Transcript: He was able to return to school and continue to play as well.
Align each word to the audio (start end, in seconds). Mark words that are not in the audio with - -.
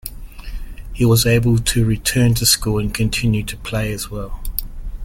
He 0.93 1.05
was 1.05 1.27
able 1.27 1.59
to 1.59 1.85
return 1.85 2.33
to 2.33 2.45
school 2.47 2.79
and 2.79 2.91
continue 2.91 3.43
to 3.43 3.55
play 3.57 3.93
as 3.93 4.09
well. 4.09 4.39